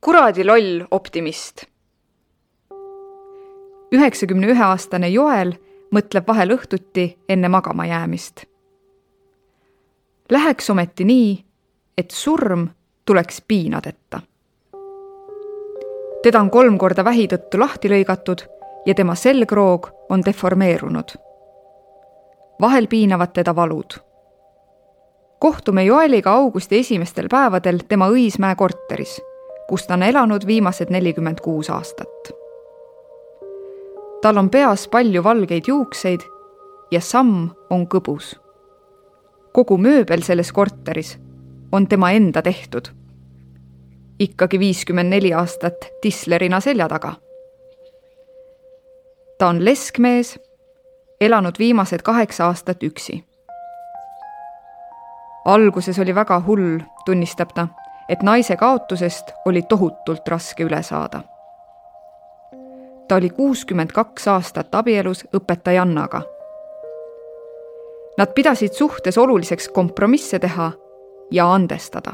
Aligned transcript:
kuradi 0.00 0.44
loll 0.44 0.86
optimist. 0.90 1.64
üheksakümne 3.92 4.46
ühe 4.46 4.64
aastane 4.64 5.08
Joel 5.10 5.52
mõtleb 5.92 6.28
vahel 6.28 6.54
õhtuti 6.54 7.04
enne 7.28 7.48
magama 7.48 7.86
jäämist. 7.86 8.44
Läheks 10.30 10.70
ometi 10.70 11.04
nii, 11.04 11.44
et 11.98 12.10
surm 12.10 12.68
tuleks 13.04 13.42
piinadeta. 13.48 14.20
teda 16.22 16.40
on 16.40 16.50
kolm 16.50 16.78
korda 16.78 17.04
vähi 17.04 17.26
tõttu 17.26 17.58
lahti 17.58 17.88
lõigatud 17.88 18.46
ja 18.86 18.94
tema 18.94 19.14
selgroog 19.14 19.90
on 20.08 20.24
deformeerunud. 20.24 21.10
vahel 22.60 22.86
piinavad 22.86 23.32
teda 23.32 23.56
valud. 23.56 24.00
kohtume 25.38 25.84
Joeliga 25.84 26.32
augusti 26.32 26.78
esimestel 26.78 27.28
päevadel 27.28 27.78
tema 27.88 28.08
Õismäe 28.08 28.56
korteris, 28.56 29.20
kus 29.70 29.86
ta 29.86 29.94
on 29.94 30.02
elanud 30.02 30.46
viimased 30.46 30.90
nelikümmend 30.90 31.40
kuus 31.40 31.70
aastat. 31.70 32.32
tal 34.22 34.36
on 34.36 34.50
peas 34.50 34.88
palju 34.88 35.24
valgeid 35.24 35.64
juukseid 35.68 36.26
ja 36.90 37.00
samm 37.00 37.50
on 37.70 37.86
kõbus. 37.86 38.34
kogu 39.52 39.78
mööbel 39.78 40.22
selles 40.26 40.52
korteris 40.52 41.18
on 41.72 41.86
tema 41.86 42.10
enda 42.10 42.42
tehtud. 42.42 42.90
ikkagi 44.18 44.58
viiskümmend 44.58 45.08
neli 45.08 45.32
aastat 45.32 45.90
tislerina 46.02 46.60
selja 46.60 46.88
taga 46.88 47.14
ta 49.40 49.46
on 49.48 49.64
leskmees, 49.64 50.38
elanud 51.20 51.56
viimased 51.58 52.02
kaheksa 52.04 52.46
aastat 52.46 52.82
üksi. 52.82 53.24
alguses 55.44 55.98
oli 55.98 56.14
väga 56.14 56.36
hull, 56.44 56.80
tunnistab 57.04 57.54
ta, 57.56 57.68
et 58.10 58.22
naise 58.26 58.56
kaotusest 58.56 59.30
oli 59.46 59.62
tohutult 59.62 60.28
raske 60.28 60.64
üle 60.66 60.82
saada. 60.82 61.22
ta 63.08 63.16
oli 63.16 63.30
kuuskümmend 63.30 63.90
kaks 63.92 64.28
aastat 64.28 64.74
abielus 64.74 65.24
õpetajannaga. 65.34 66.22
Nad 68.18 68.34
pidasid 68.34 68.72
suhtes 68.72 69.18
oluliseks 69.18 69.68
kompromisse 69.68 70.38
teha 70.38 70.72
ja 71.30 71.52
andestada. 71.54 72.12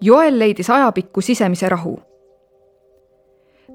Joel 0.00 0.38
leidis 0.38 0.70
ajapikku 0.70 1.20
sisemise 1.20 1.68
rahu 1.68 1.98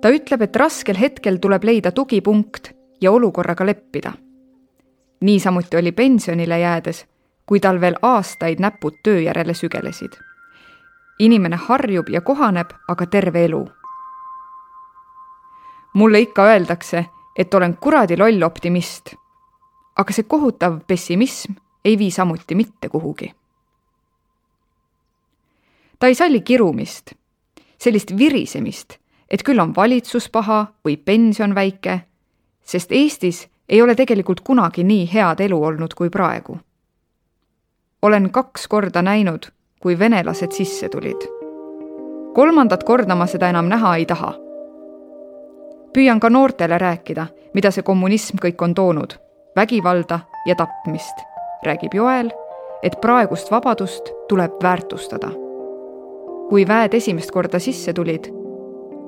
ta 0.01 0.11
ütleb, 0.13 0.41
et 0.41 0.55
raskel 0.55 0.97
hetkel 0.99 1.39
tuleb 1.41 1.63
leida 1.63 1.91
tugipunkt 1.91 2.71
ja 3.01 3.11
olukorraga 3.11 3.65
leppida. 3.65 4.13
niisamuti 5.21 5.77
oli 5.77 5.91
pensionile 5.91 6.59
jäädes, 6.59 7.05
kui 7.45 7.59
tal 7.59 7.81
veel 7.81 7.95
aastaid 8.01 8.59
näpud 8.59 9.01
töö 9.03 9.19
järele 9.19 9.53
sügelesid. 9.53 10.13
Inimene 11.19 11.55
harjub 11.55 12.09
ja 12.09 12.21
kohaneb 12.21 12.73
aga 12.87 13.05
terve 13.05 13.45
elu. 13.45 13.67
mulle 15.93 16.19
ikka 16.19 16.43
öeldakse, 16.45 17.05
et 17.35 17.53
olen 17.53 17.77
kuradi 17.77 18.17
loll 18.17 18.43
optimist. 18.43 19.15
aga 19.95 20.13
see 20.13 20.23
kohutav 20.23 20.79
pessimism 20.87 21.53
ei 21.85 21.97
vii 21.97 22.11
samuti 22.11 22.55
mitte 22.55 22.89
kuhugi. 22.89 23.33
ta 25.99 26.07
ei 26.07 26.15
salli 26.15 26.41
kirumist, 26.41 27.13
sellist 27.77 28.17
virisemist 28.17 28.99
et 29.29 29.43
küll 29.45 29.61
on 29.61 29.73
valitsus 29.75 30.29
paha 30.33 30.63
või 30.85 30.97
pension 30.97 31.53
väike, 31.55 31.99
sest 32.65 32.91
Eestis 32.91 33.45
ei 33.69 33.81
ole 33.81 33.95
tegelikult 33.95 34.41
kunagi 34.41 34.83
nii 34.83 35.05
head 35.13 35.43
elu 35.45 35.63
olnud 35.63 35.93
kui 35.93 36.09
praegu. 36.09 36.59
olen 38.01 38.31
kaks 38.31 38.67
korda 38.67 39.01
näinud, 39.01 39.51
kui 39.81 39.99
venelased 39.99 40.51
sisse 40.51 40.89
tulid. 40.89 41.21
kolmandat 42.33 42.83
korda 42.83 43.15
ma 43.15 43.25
seda 43.25 43.49
enam 43.49 43.69
näha 43.69 43.95
ei 43.95 44.05
taha. 44.05 44.33
püüan 45.93 46.19
ka 46.19 46.29
noortele 46.29 46.77
rääkida, 46.77 47.27
mida 47.53 47.71
see 47.71 47.83
kommunism 47.83 48.37
kõik 48.37 48.61
on 48.61 48.73
toonud, 48.75 49.13
vägivalda 49.55 50.19
ja 50.45 50.55
tapmist, 50.55 51.23
räägib 51.65 51.93
Joel, 51.93 52.29
et 52.83 53.01
praegust 53.01 53.51
vabadust 53.51 54.11
tuleb 54.27 54.51
väärtustada. 54.63 55.31
kui 56.49 56.67
väed 56.67 56.93
esimest 56.93 57.31
korda 57.31 57.59
sisse 57.59 57.93
tulid 57.93 58.39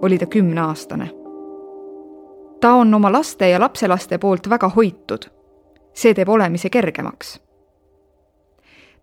oli 0.02 0.18
ta 0.18 0.26
kümneaastane. 0.26 1.10
ta 2.62 2.74
on 2.74 2.94
oma 2.94 3.12
laste 3.12 3.50
ja 3.50 3.60
lapselaste 3.60 4.18
poolt 4.18 4.50
väga 4.50 4.70
hoitud. 4.70 5.26
see 5.94 6.14
teeb 6.14 6.30
olemise 6.30 6.70
kergemaks. 6.70 7.42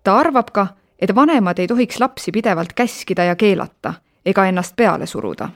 ta 0.05 0.17
arvab 0.17 0.51
ka, 0.53 0.67
et 0.99 1.15
vanemad 1.15 1.59
ei 1.59 1.67
tohiks 1.67 2.01
lapsi 2.01 2.33
pidevalt 2.33 2.73
käskida 2.73 3.25
ja 3.25 3.37
keelata 3.37 3.95
ega 4.27 4.47
ennast 4.47 4.77
peale 4.77 5.07
suruda. 5.07 5.49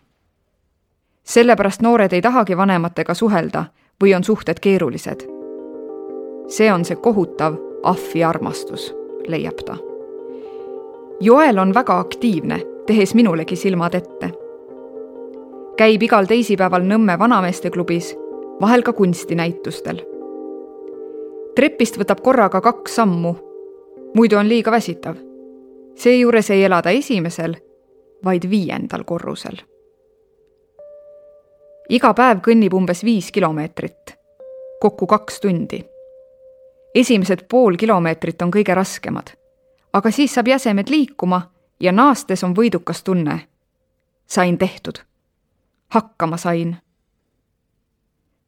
sellepärast 1.24 1.82
noored 1.82 2.12
ei 2.12 2.22
tahagi 2.22 2.56
vanematega 2.56 3.14
suhelda 3.14 3.64
või 4.04 4.16
on 4.16 4.24
suhted 4.24 4.60
keerulised. 4.60 5.26
see 6.48 6.72
on 6.72 6.84
see 6.84 6.96
kohutav 6.96 7.56
ahvi 7.82 8.24
armastus, 8.24 8.94
leiab 9.28 9.64
ta. 9.66 9.76
Joel 11.20 11.58
on 11.58 11.74
väga 11.74 11.98
aktiivne, 11.98 12.60
tehes 12.86 13.14
minulegi 13.14 13.56
silmad 13.56 13.94
ette 13.94 14.42
käib 15.82 16.02
igal 16.04 16.28
teisipäeval 16.28 16.84
Nõmme 16.86 17.16
vanameesteklubis, 17.18 18.12
vahel 18.60 18.82
ka 18.86 18.92
kunstinäitustel. 18.92 20.02
trepist 21.56 21.98
võtab 22.00 22.20
korraga 22.24 22.60
kaks 22.60 22.94
sammu, 22.96 23.34
muidu 24.14 24.38
on 24.38 24.48
liiga 24.48 24.70
väsitav. 24.70 25.16
Seejuures 25.94 26.50
ei 26.50 26.64
ela 26.64 26.82
ta 26.82 26.90
esimesel, 26.90 27.56
vaid 28.24 28.50
viiendal 28.50 29.04
korrusel. 29.04 29.56
iga 31.88 32.14
päev 32.14 32.40
kõnnib 32.40 32.74
umbes 32.74 33.04
viis 33.04 33.32
kilomeetrit, 33.32 34.16
kokku 34.80 35.06
kaks 35.06 35.40
tundi. 35.40 35.84
esimesed 36.94 37.46
pool 37.48 37.76
kilomeetrit 37.76 38.42
on 38.42 38.50
kõige 38.50 38.74
raskemad, 38.74 39.30
aga 39.92 40.10
siis 40.10 40.34
saab 40.34 40.48
jäsemed 40.48 40.88
liikuma 40.88 41.50
ja 41.80 41.92
naastes 41.92 42.44
on 42.44 42.54
võidukas 42.54 43.02
tunne. 43.02 43.48
sain 44.26 44.58
tehtud 44.58 45.02
hakkama 45.92 46.36
sain. 46.36 46.76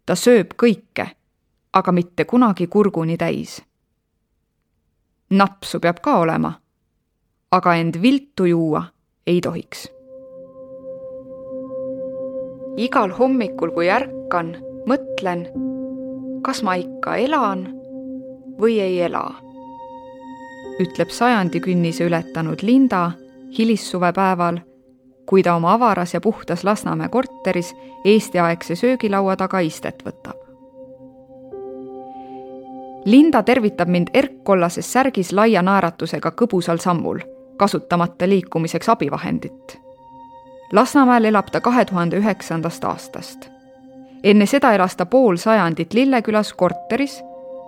ta 0.07 0.15
sööb 0.17 0.55
kõike, 0.63 1.05
aga 1.73 1.93
mitte 1.93 2.25
kunagi 2.25 2.67
kurguni 2.67 3.17
täis. 3.21 3.63
napsu 5.31 5.81
peab 5.81 6.01
ka 6.01 6.17
olema, 6.19 6.53
aga 7.53 7.75
end 7.75 8.01
viltu 8.03 8.45
juua 8.45 8.85
ei 9.27 9.41
tohiks. 9.41 9.89
igal 12.77 13.13
hommikul, 13.19 13.71
kui 13.71 13.87
ärkan, 13.91 14.57
mõtlen, 14.91 15.47
kas 16.43 16.63
ma 16.67 16.75
ikka 16.75 17.17
elan 17.17 17.69
või 18.59 18.81
ei 18.83 19.01
ela, 19.07 19.29
ütleb 20.83 21.11
sajandi 21.15 21.61
künnise 21.61 22.05
ületanud 22.05 22.67
Linda 22.67 23.13
hilissuvepäeval 23.59 24.59
kui 25.27 25.43
ta 25.43 25.55
oma 25.55 25.73
avaras 25.73 26.15
ja 26.15 26.21
puhtas 26.21 26.65
Lasnamäe 26.65 27.09
korteris 27.09 27.77
eestiaegse 28.05 28.77
söögilaua 28.77 29.37
taga 29.37 29.61
istet 29.61 30.03
võtab. 30.05 30.41
Linda 33.05 33.43
tervitab 33.43 33.89
mind 33.89 34.09
erkkollases 34.15 34.93
särgis 34.93 35.33
laia 35.33 35.63
naeratusega 35.63 36.33
kõbusal 36.33 36.81
sammul, 36.81 37.21
kasutamata 37.57 38.29
liikumiseks 38.29 38.89
abivahendit. 38.89 39.81
Lasnamäel 40.73 41.25
elab 41.25 41.51
ta 41.53 41.61
kahe 41.61 41.85
tuhande 41.85 42.19
üheksandast 42.19 42.85
aastast. 42.85 43.51
enne 44.25 44.47
seda 44.47 44.73
elas 44.73 44.97
ta 44.97 45.07
pool 45.07 45.37
sajandit 45.37 45.95
Lillekülas 45.95 46.53
korteris, 46.53 47.23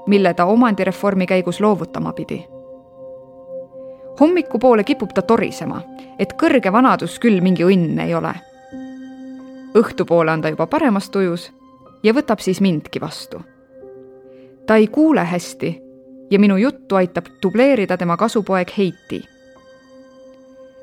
mille 0.07 0.35
ta 0.35 0.45
omandireformi 0.45 1.27
käigus 1.27 1.61
loovutama 1.61 2.13
pidi 2.13 2.47
hommikupoole 4.21 4.85
kipub 4.85 5.13
ta 5.15 5.23
torisema, 5.23 5.81
et 6.19 6.33
kõrge 6.41 6.73
vanadus 6.73 7.19
küll 7.21 7.41
mingi 7.45 7.65
õnn 7.65 8.01
ei 8.01 8.15
ole. 8.15 8.35
õhtupoole 9.77 10.33
on 10.33 10.41
ta 10.41 10.49
juba 10.49 10.67
paremas 10.67 11.11
tujus 11.11 11.51
ja 12.03 12.15
võtab 12.17 12.41
siis 12.41 12.61
mindki 12.61 13.01
vastu. 13.01 13.41
ta 14.67 14.77
ei 14.77 14.87
kuule 14.87 15.25
hästi 15.25 15.83
ja 16.31 16.39
minu 16.39 16.57
juttu 16.57 16.97
aitab 16.97 17.27
dubleerida 17.43 17.97
tema 17.97 18.17
kasupoeg 18.17 18.73
Heiti. 18.79 19.23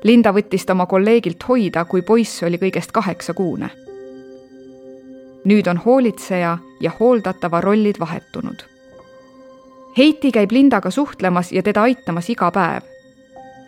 Linda 0.04 0.32
võttis 0.32 0.66
ta 0.66 0.72
oma 0.72 0.86
kolleegilt 0.86 1.48
hoida, 1.48 1.84
kui 1.84 2.02
poiss 2.02 2.42
oli 2.42 2.58
kõigest 2.58 2.92
kaheksakuune. 2.92 3.70
nüüd 5.44 5.66
on 5.68 5.76
hoolitseja 5.76 6.58
ja 6.80 6.90
hooldatava 7.00 7.60
rollid 7.60 8.00
vahetunud. 8.00 8.64
Heiti 9.98 10.32
käib 10.32 10.52
Lindaga 10.52 10.90
suhtlemas 10.90 11.52
ja 11.52 11.62
teda 11.62 11.82
aitamas 11.82 12.30
iga 12.30 12.50
päev 12.50 12.94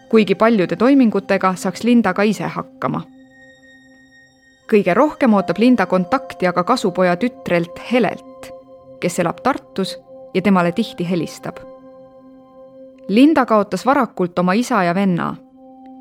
kuigi 0.09 0.35
paljude 0.35 0.77
toimingutega 0.77 1.55
saaks 1.55 1.85
Linda 1.85 2.15
ka 2.15 2.23
ise 2.23 2.45
hakkama. 2.45 3.03
kõige 4.73 4.95
rohkem 4.95 5.35
ootab 5.35 5.59
Linda 5.59 5.87
kontakti 5.87 6.47
aga 6.47 6.65
kasupoja 6.65 7.17
tütrelt 7.17 7.79
Helelt, 7.93 8.51
kes 9.01 9.19
elab 9.19 9.41
Tartus 9.43 9.99
ja 10.35 10.43
temale 10.43 10.73
tihti 10.73 11.11
helistab. 11.11 11.57
Linda 13.09 13.47
kaotas 13.47 13.87
varakult 13.87 14.39
oma 14.39 14.53
isa 14.53 14.83
ja 14.83 14.95
venna 14.95 15.37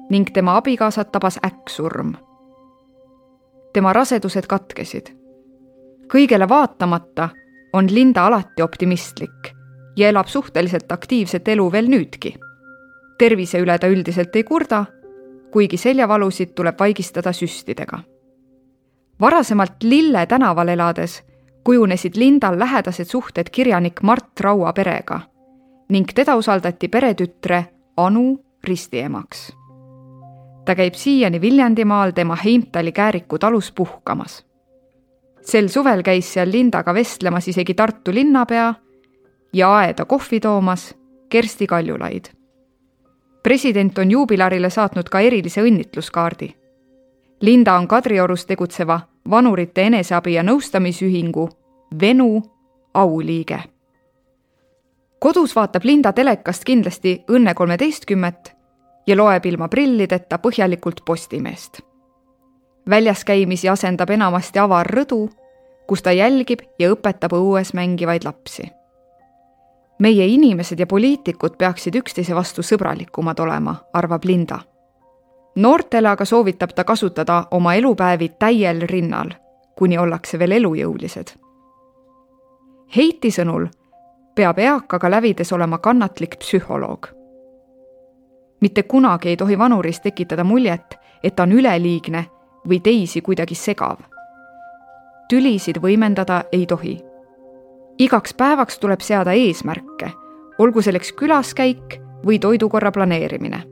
ning 0.09 0.29
tema 0.33 0.57
abikaasat 0.57 1.11
tabas 1.11 1.39
äkksurm, 1.45 2.13
tema 3.73 3.93
rasedused 3.93 4.47
katkesid. 4.47 5.09
kõigele 6.13 6.49
vaatamata 6.49 7.29
on 7.73 7.87
Linda 7.91 8.25
alati 8.25 8.61
optimistlik 8.61 9.51
ja 9.97 10.09
elab 10.09 10.27
suhteliselt 10.27 10.91
aktiivset 10.91 11.47
elu 11.47 11.71
veel 11.71 11.87
nüüdki. 11.89 12.35
tervise 13.17 13.59
üle 13.59 13.79
ta 13.79 13.87
üldiselt 13.87 14.35
ei 14.35 14.43
kurda, 14.43 14.85
kuigi 15.51 15.77
seljavalusid 15.77 16.53
tuleb 16.55 16.79
vaigistada 16.79 17.33
süstidega. 17.33 17.99
varasemalt 19.19 19.83
Lille 19.83 20.25
tänaval 20.25 20.67
elades 20.67 21.23
kujunesid 21.63 22.15
Lindal 22.15 22.59
lähedased 22.59 23.05
suhted 23.05 23.49
kirjanik 23.51 24.01
Mart 24.01 24.39
Raua 24.39 24.73
perega 24.73 25.21
ning 25.89 26.09
teda 26.15 26.35
usaldati 26.35 26.87
peretütre 26.87 27.65
Anu 27.97 28.39
ristiemaks. 28.63 29.64
Ta 30.65 30.75
käib 30.75 30.93
siiani 30.93 31.41
Viljandimaal 31.41 32.11
tema 32.11 32.35
Heimtali 32.35 32.91
Kääriku 32.91 33.39
talus 33.39 33.71
puhkamas. 33.71 34.45
sel 35.41 35.67
suvel 35.67 36.03
käis 36.03 36.33
seal 36.33 36.51
Lindaga 36.51 36.93
vestlemas 36.93 37.47
isegi 37.47 37.73
Tartu 37.73 38.13
linnapea 38.13 38.73
ja 39.53 39.75
aeda 39.75 40.05
kohvi 40.05 40.39
toomas 40.39 40.95
Kersti 41.29 41.67
Kaljulaid. 41.67 42.25
president 43.43 43.97
on 43.97 44.11
juubilarile 44.11 44.69
saatnud 44.69 45.09
ka 45.09 45.19
erilise 45.19 45.61
õnnitluskaardi. 45.61 46.55
Linda 47.41 47.73
on 47.73 47.87
Kadriorus 47.87 48.45
tegutseva 48.45 48.99
Vanurite 49.29 49.81
Eneseabi 49.81 50.33
ja 50.33 50.43
Nõustamisühingu 50.43 51.49
Venu 52.01 52.41
auliige. 52.93 53.59
kodus 55.19 55.55
vaatab 55.55 55.83
Linda 55.83 56.13
telekast 56.13 56.63
kindlasti 56.63 57.23
Õnne 57.31 57.53
kolmeteistkümmet 57.53 58.55
ja 59.07 59.17
loeb 59.17 59.45
ilma 59.45 59.67
prillideta 59.67 60.37
põhjalikult 60.37 61.01
Postimeest. 61.05 61.81
väljas 62.89 63.25
käimisi 63.25 63.69
asendab 63.69 64.09
enamasti 64.09 64.59
avar 64.59 64.87
rõdu, 64.87 65.29
kus 65.87 66.01
ta 66.01 66.11
jälgib 66.11 66.59
ja 66.79 66.91
õpetab 66.93 67.33
õues 67.33 67.73
mängivaid 67.73 68.23
lapsi. 68.23 68.71
meie 69.99 70.27
inimesed 70.27 70.79
ja 70.79 70.87
poliitikud 70.87 71.57
peaksid 71.57 71.95
üksteise 71.95 72.35
vastu 72.35 72.61
sõbralikumad 72.61 73.39
olema, 73.39 73.75
arvab 73.93 74.23
Linda. 74.25 74.59
noortele 75.55 76.09
aga 76.09 76.25
soovitab 76.25 76.69
ta 76.75 76.83
kasutada 76.83 77.47
oma 77.51 77.73
elupäevi 77.73 78.29
täiel 78.39 78.81
rinnal, 78.81 79.29
kuni 79.75 79.97
ollakse 79.97 80.39
veel 80.39 80.51
elujõulised. 80.51 81.27
Heiti 82.95 83.31
sõnul 83.31 83.67
peab 84.35 84.59
eakaga 84.59 85.11
lävides 85.11 85.53
olema 85.53 85.77
kannatlik 85.77 86.35
psühholoog 86.39 87.24
mitte 88.61 88.83
kunagi 88.83 89.29
ei 89.29 89.37
tohi 89.37 89.57
vanuris 89.57 90.01
tekitada 90.01 90.43
muljet, 90.43 90.95
et 91.23 91.35
ta 91.35 91.43
on 91.43 91.51
üleliigne 91.51 92.25
või 92.69 92.79
teisi 92.79 93.21
kuidagi 93.21 93.55
segav. 93.55 93.97
tülisid 95.29 95.77
võimendada 95.81 96.43
ei 96.51 96.65
tohi. 96.65 97.01
igaks 97.99 98.33
päevaks 98.33 98.79
tuleb 98.79 98.99
seada 98.99 99.31
eesmärke, 99.33 100.11
olgu 100.59 100.81
selleks 100.81 101.13
külaskäik 101.13 102.01
või 102.25 102.39
toidukorra 102.39 102.91
planeerimine. 102.91 103.63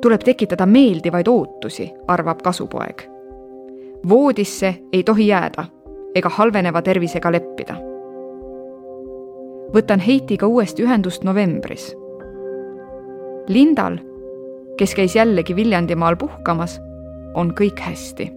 tuleb 0.00 0.20
tekitada 0.24 0.66
meeldivaid 0.66 1.28
ootusi, 1.28 1.92
arvab 2.08 2.42
kasupoeg. 2.42 3.02
voodisse 4.08 4.74
ei 4.92 5.02
tohi 5.02 5.26
jääda 5.26 5.64
ega 6.14 6.28
halveneva 6.28 6.82
tervisega 6.82 7.32
leppida. 7.32 7.74
võtan 9.74 10.00
Heitiga 10.00 10.46
uuesti 10.46 10.82
ühendust 10.82 11.24
novembris 11.24 11.96
Lindal, 13.48 13.96
kes 14.76 14.94
käis 14.94 15.14
jällegi 15.16 15.56
Viljandimaal 15.56 16.16
puhkamas, 16.16 16.80
on 17.34 17.54
kõik 17.56 17.80
hästi. 17.80 18.32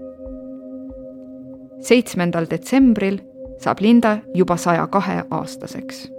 seitsmendal 1.81 2.45
detsembril 2.49 3.17
saab 3.59 3.81
Linda 3.81 4.17
juba 4.33 4.57
saja 4.57 4.87
kahe 4.87 5.23
aastaseks. 5.29 6.11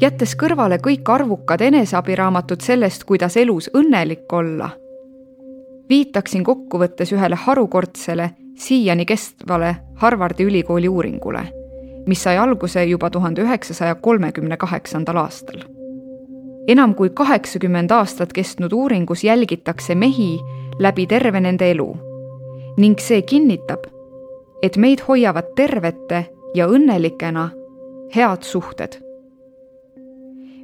jättes 0.00 0.36
kõrvale 0.36 0.78
kõik 0.78 1.08
arvukad 1.08 1.60
eneseabiraamatud 1.60 2.60
sellest, 2.60 3.04
kuidas 3.04 3.36
elus 3.36 3.70
õnnelik 3.74 4.32
olla, 4.32 4.70
viitaksin 5.88 6.44
kokkuvõttes 6.44 7.12
ühele 7.12 7.34
harukordsele, 7.34 8.30
siiani 8.56 9.06
kestvale 9.06 9.76
Harvardi 9.96 10.44
ülikooli 10.44 10.88
uuringule, 10.88 11.44
mis 12.06 12.22
sai 12.22 12.36
alguse 12.36 12.84
juba 12.84 13.10
tuhande 13.10 13.42
üheksasaja 13.42 13.94
kolmekümne 13.94 14.56
kaheksandal 14.56 15.16
aastal 15.16 15.79
enam 16.68 16.94
kui 16.94 17.10
kaheksakümmend 17.10 17.90
aastat 17.90 18.32
kestnud 18.32 18.72
uuringus 18.72 19.24
jälgitakse 19.24 19.94
mehi 19.94 20.38
läbi 20.78 21.06
terve 21.06 21.40
nende 21.40 21.70
elu 21.70 21.96
ning 22.76 22.98
see 22.98 23.22
kinnitab, 23.22 23.84
et 24.62 24.76
meid 24.76 25.02
hoiavad 25.08 25.52
tervete 25.56 26.24
ja 26.54 26.66
õnnelikena 26.66 27.50
head 28.14 28.42
suhted. 28.42 28.96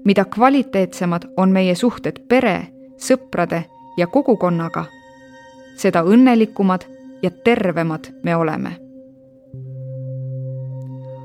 mida 0.04 0.24
kvaliteetsemad 0.24 1.24
on 1.36 1.50
meie 1.50 1.74
suhted 1.74 2.20
pere, 2.28 2.68
sõprade 2.96 3.64
ja 3.98 4.06
kogukonnaga, 4.06 4.84
seda 5.76 6.04
õnnelikumad 6.06 6.86
ja 7.22 7.30
tervemad 7.44 8.12
me 8.22 8.36
oleme. 8.36 8.76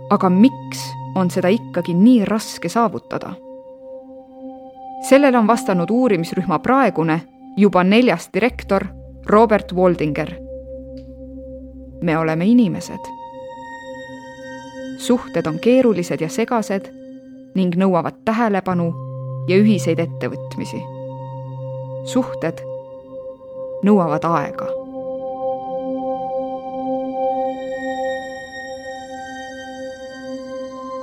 aga 0.09 0.29
miks 0.29 0.81
on 1.15 1.29
seda 1.31 1.47
ikkagi 1.47 1.93
nii 1.93 2.25
raske 2.25 2.69
saavutada? 2.69 3.33
Sellele 5.01 5.37
on 5.37 5.47
vastanud 5.47 5.89
uurimisrühma 5.89 6.59
praegune, 6.59 7.21
juba 7.57 7.83
neljas 7.83 8.29
direktor 8.33 8.85
Robert 9.25 9.73
Waldinger. 9.73 10.31
me 12.01 12.17
oleme 12.17 12.45
inimesed. 12.45 12.99
suhted 14.97 15.45
on 15.45 15.59
keerulised 15.59 16.21
ja 16.21 16.29
segased 16.29 16.89
ning 17.55 17.75
nõuavad 17.75 18.21
tähelepanu 18.25 18.93
ja 19.47 19.57
ühiseid 19.57 19.99
ettevõtmisi. 19.99 20.81
suhted 22.03 22.61
nõuavad 23.83 24.25
aega 24.25 24.67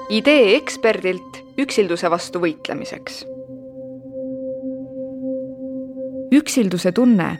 idee 0.09 0.56
eksperdilt 0.56 1.43
üksilduse 1.59 2.11
vastu 2.11 2.41
võitlemiseks 2.41 3.38
üksilduse 6.38 6.92
tunne 6.92 7.38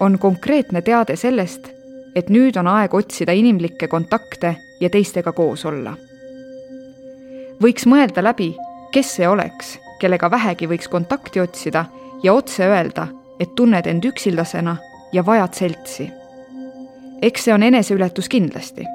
on 0.00 0.18
konkreetne 0.18 0.82
teade 0.82 1.16
sellest, 1.16 1.68
et 2.16 2.30
nüüd 2.30 2.56
on 2.56 2.68
aeg 2.70 2.94
otsida 2.94 3.34
inimlikke 3.36 3.88
kontakte 3.88 4.54
ja 4.80 4.90
teistega 4.90 5.32
koos 5.32 5.64
olla. 5.68 5.94
võiks 7.62 7.86
mõelda 7.86 8.22
läbi, 8.24 8.54
kes 8.92 9.14
see 9.16 9.28
oleks, 9.28 9.78
kellega 10.00 10.30
vähegi 10.30 10.68
võiks 10.70 10.88
kontakti 10.90 11.40
otsida 11.40 11.84
ja 12.22 12.34
otse 12.34 12.66
öelda, 12.66 13.06
et 13.40 13.54
tunned 13.56 13.86
end 13.86 14.04
üksildasena 14.04 14.76
ja 15.12 15.26
vajad 15.26 15.54
seltsi. 15.54 16.10
eks 17.22 17.44
see 17.44 17.54
on 17.54 17.62
eneseületus 17.62 18.28
kindlasti. 18.28 18.86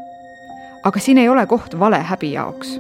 aga 0.83 1.00
siin 1.00 1.17
ei 1.17 1.29
ole 1.29 1.45
koht 1.45 1.79
vale 1.79 2.01
häbi 2.12 2.33
jaoks. 2.33 2.79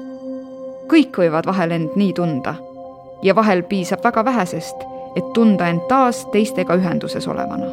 kõik 0.87 1.21
võivad 1.23 1.45
vahel 1.45 1.71
end 1.71 1.95
nii 1.95 2.13
tunda 2.13 2.55
ja 3.23 3.35
vahel 3.35 3.63
piisab 3.63 4.03
väga 4.03 4.25
vähesest 4.25 4.88
et 5.15 5.33
tunda 5.33 5.69
end 5.69 5.85
taas 5.89 6.25
teistega 6.33 6.75
ühenduses 6.79 7.27
olevana. 7.27 7.69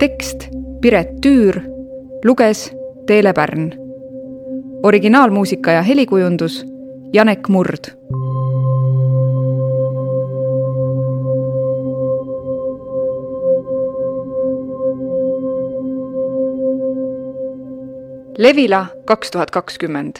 Tekst 0.00 0.48
Piret 0.80 1.20
Tüür 1.20 1.60
luges 2.24 2.70
Teele 3.10 3.32
Pärn. 3.32 3.72
originaalmuusika 4.82 5.70
ja 5.70 5.82
helikujundus 5.82 6.66
Janek 7.12 7.48
Murd. 7.48 7.84
Levila 18.38 18.86
kaks 19.04 19.30
tuhat 19.30 19.50
kakskümmend 19.50 20.16